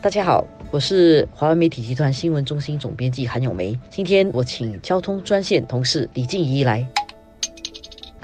[0.00, 3.76] 大家好，我是华为媒体集团新闻中心总编辑韩永梅。
[3.90, 6.86] 今天我请交通专线同事李静怡来。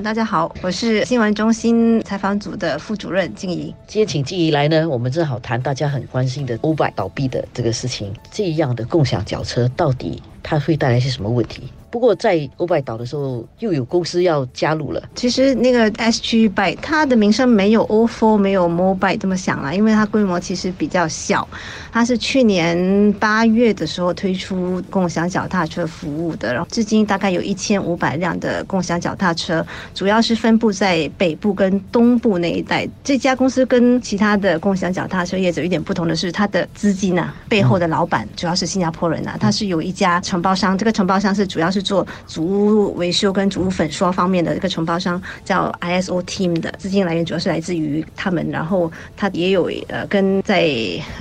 [0.00, 3.74] 大家好，我是新闻中心采访组的副主任静怡。
[3.88, 8.14] 今天请静怡来呢，我们正好谈大家很关心的 Uber 倒闭的这个事情。
[8.30, 11.64] 这样的共享脚车到底它会带来些什么问题？
[11.94, 15.00] 不过在欧拜岛的时候，又有公司要加入了。
[15.14, 21.48] 其实那个 SG Bike 它的名声没有 O Four 没有 Mobile 这么响了，因为它规模其实比较小。
[21.92, 32.88] 它是去年八月的时候推出共享脚踏车服务的，然后至今大概有一千五百辆的共享脚踏车，主要是分布在北部跟东部那一带。
[33.04, 41.83] 这家公司跟其他的共享脚踏车业者有点不同的是，它的资金啊，背后的老板主要是新加坡人啊，他是有一家承包商，这个承包商是主要是。
[41.84, 50.66] 做主屋维修跟主屋粉刷方面的一个承包商叫 ISO Team 的资金来源主要是来自于他们，然后他也有呃跟在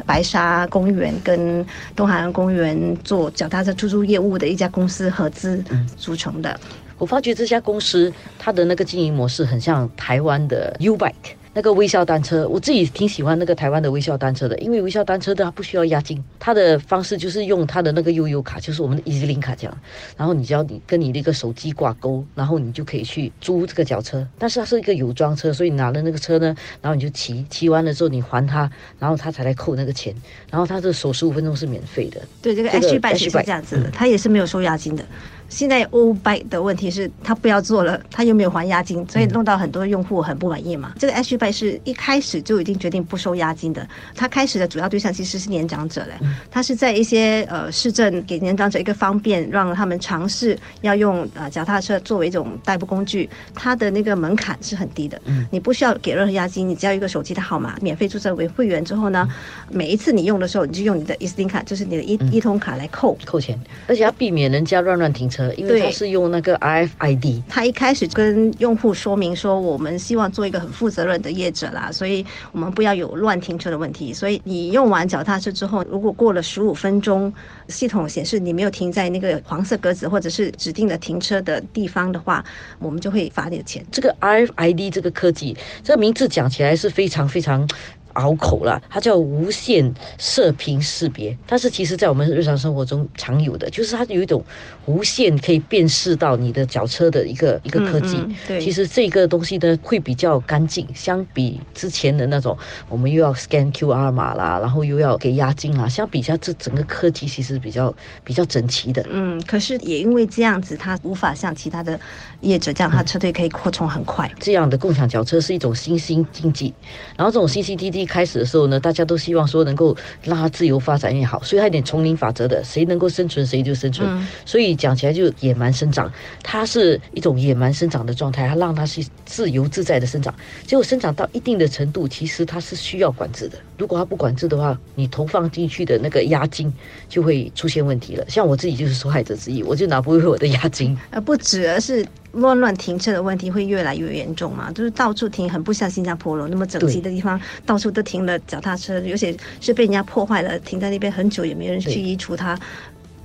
[0.06, 1.64] 白沙公园跟
[1.96, 5.64] 东海岸公园做脚踏车出租业务的一家公司合资
[5.98, 6.60] 组成的。
[6.98, 11.36] 我发觉这家公司它的那个经营模式很像台湾的 U Bike。
[11.56, 19.78] 那个微笑单车，我自己挺喜欢那个台湾的微笑单车的，因为微笑单车它不需要押金，它的方式就是用它的那个悠悠卡，就是我们的 EasyLink 卡这样，
[20.18, 30.14] 然后你只要你跟你的一个手机挂钩，然后你就可以去租这个脚车，但是它是一个有装车，所以你拿了那个车呢，然后你就骑，骑完了之后你还他，然后他才来扣那个钱，
[30.50, 32.20] 然后他的首十五分钟是免费的。
[32.42, 35.06] 对，这个 H 版是这样子的，它也是没有收押金的。
[35.54, 40.94] 现在欧拜的问题是，他不要做了，他又没有还押金，所以弄到很多用户很不满意嘛。
[40.98, 46.14] 这个 H b y 是一开始就已经决定不收押金的，他开始的主要对象其实是年长者嘞，
[46.50, 59.30] 他是在一些呃市政给年长者一个方便，让他们尝试要用呃脚踏车作为一种代步工具，它的那个门槛是很低的，你不需要给任何押金，你只要一个手机的号码，免费注册为会员之后呢，
[59.70, 63.16] 每一次你用的时候，你就用你的 EasyLink 卡，就是你的一一通卡来扣。
[63.26, 65.43] 扣钱，而且要避免人家乱乱停车。
[65.56, 74.14] 因为它是用那个 RFID，他一开始跟用户说明说，我们希望做一个很负责任的业者啦，所以我们不要有乱停车的问题。
[74.14, 77.34] 所以你用完脚踏车之后，如果过了十五分钟，
[77.68, 82.44] 系统显示你没有停在那个黄色格子或者是指定的停车的地方的话，
[82.80, 83.84] 我们就会罚你的钱。
[83.92, 87.68] 这个 RFID 这个科技，这个名字讲起来是非常非常。
[88.14, 94.44] 拗口了，它叫无线射频识别，但是其实在我们日常生活中常有的，就是它有一种
[94.86, 98.24] 无线可以辨识到你的脚车的一个一个科技。
[98.48, 102.56] 对，其实这个东西呢会比较干净，相比之前的那种，
[102.88, 107.94] 我们又要 scan QR 码啦，然后又要给押金啦，相比下这整个科技其实比较
[108.24, 109.04] 比较整齐的。
[109.10, 112.00] 嗯，可是也因为这样子，它无法像其他的
[112.42, 114.32] 业者这样，它车队可以扩充很快。
[114.40, 116.74] 这样的共享脚车是一种新兴经济，
[117.18, 118.03] 然后这种新兴经济。
[118.04, 124.28] 一开始的时候呢，大家都希望说能够让它自由发展也好，所以它有点丛林法则的，谁能够生存谁就生存。
[124.46, 126.12] 所以讲起来就野蛮生长，
[126.44, 130.36] 它是一种野蛮生长的状态，它让它是自由自在的生长。
[130.68, 133.58] 结果生长到一定的程度，其实它是需要管制的。
[133.78, 136.72] 如果它不管制的话，你投放进去的那个押金
[137.08, 138.26] 就会出现问题了。
[138.28, 140.98] 像我自己就是受害者之一，我就拿不回我的押金。
[141.10, 142.06] 啊，不止，而是。
[142.34, 144.72] 乱乱停车的问题会越来越严重嘛？
[144.72, 152.60] 就是到处停，很不像新加坡了那么整齐的地方，到处都停了脚踏车，有些是被人家破坏了，停在那边很久也没人去移除它。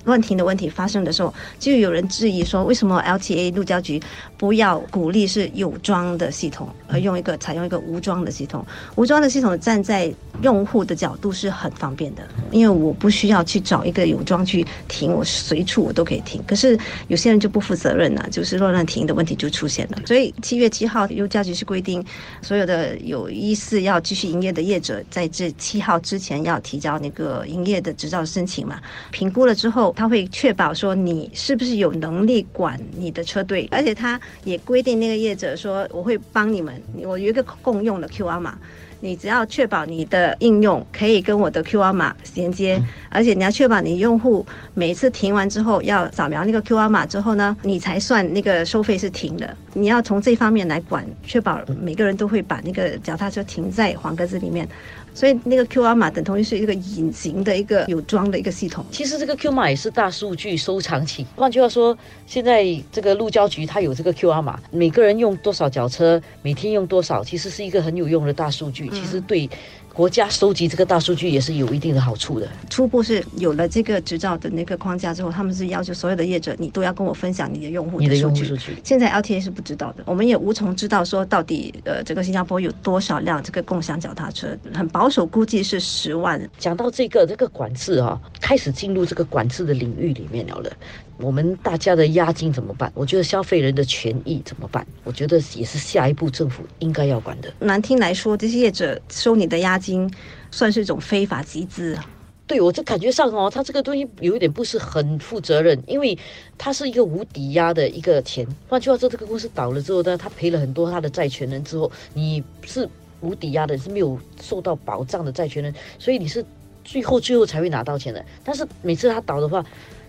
[0.05, 4.01] 乱停的问题发生的时候，就有人质疑说，为什么 LTA 路交局
[4.39, 8.65] 不要鼓励是有装的系统，而用一个采用一个无装的系统？
[8.95, 10.11] 无装的系统站在
[10.43, 16.43] 用户的角度是很方便的，因为我不需要去找一个有装去停，我随处我都可以停。
[16.47, 19.99] 可是有些人就不负责任了，就是乱乱停的问题就出现了。
[20.07, 22.03] 所以七月七号，路交局是规定
[22.41, 29.88] 所有的有意思要继续营业的业者，在这七号之前要提交那个营业的执照申请嘛，评估了之后。
[29.97, 38.59] 他会确保说你是不是有能力管你的车队，而且他也规定那个业者说我会帮你们，我有一个共用的 QR 码，
[39.01, 44.45] 你只要确保你的应用可以跟我的 QR 码衔接，而且你要确保你用户
[44.75, 49.57] 每次停完之后要扫描那个 QR 码之后呢，你才算那个收费是停的。
[49.75, 54.69] 你要从这方面来管，确保每个人都会把那个脚踏车停在黄格子里面。
[55.13, 58.83] 所以那个 QR 码等同于是一个隐形的一个有装的一个系统。
[58.91, 61.27] 其实这个 QR 码也是大数据收藏起。
[61.37, 61.97] 换句话说，
[62.27, 68.79] 现在这个路交局它有这个 QR 码，每个人用多少脚车，每天用多少，其实是一个很有用的大数据。
[68.79, 69.49] 据，其实对。
[69.99, 72.47] 国家收集这个大数据也是有一定的好处的。
[72.71, 78.77] 初步是有了这个执照的那个框架之后，他们是要求所有的业者，你都要跟我分享你的用户的数据。
[78.85, 86.41] 现在 LTA 是不知道的，我们也无从知道说到底呃，整个新加坡有多少辆这个共享脚踏车，很保守估计是十万。
[86.61, 88.17] 讲到这个这个管制啊，
[88.49, 90.73] 开始进入这个管制的领域里面了了。
[91.19, 92.91] 我们大家的押金怎么办？
[92.95, 94.87] 我觉得消费人的权益怎么办？
[95.05, 97.53] 我觉得也是下一步政府应该要管的。
[97.59, 100.11] 难听来说，这些业者收你的押金，
[100.51, 102.11] 算是一种非法集资啊。
[102.47, 106.17] 对我这感觉上哦，他这个东西有一点不是很负责任，因为
[106.57, 108.47] 他是一个无抵押的一个钱。
[108.67, 112.89] 换句话说，这个公司倒了之后呢，他赔了很多他的债权人之后，你是
[113.21, 116.43] 无抵押的，是没有受到保障的债权人，所以你是
[116.91, 118.25] 最后最后才会拿到钱的。
[118.43, 119.65] 但是每次他倒的话，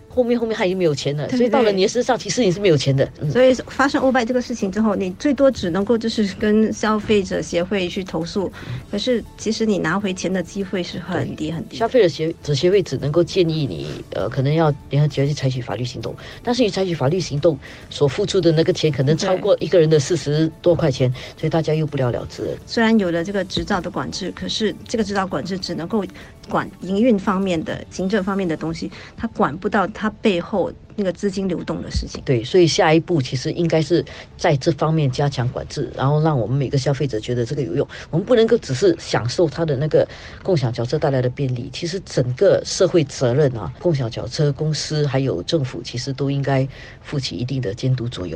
[0.09, 3.07] 后面后面他已经没有钱了，所以到了你的身上，其实你是没有钱的。
[3.31, 8.51] 所以发生欧拜这个事情之后，你最多只能够就是跟消费者协会去投诉，
[8.91, 11.77] 可是其实你拿回钱的机会是很低很低。
[11.77, 17.55] 消费者协者协会只能够建议你，呃，可能要联合起来去采取法律行动，但是你采取法律行动
[17.91, 22.57] 所付出的那个钱，可能超过一个人的四十多块钱，所以大家又不了了之。
[22.65, 26.03] 虽然有了这个执照的管制，可是这个执照管制只能够
[26.49, 29.87] 管营运方面的、行政方面的东西，它管不到。
[29.99, 34.03] 它背后那个资金流动的事情，对，所以下一步其实应该是
[34.37, 37.85] 在这方面加强管制，然后让我们每个消费者觉得这个有用。
[38.09, 40.07] 我们不能够只是享受它的那个
[40.41, 46.65] 共享轿车带来的便利，其实整个社会责任啊，共享轿车公司还有政府其实都应该
[47.01, 48.29] 负起一定的监督作用。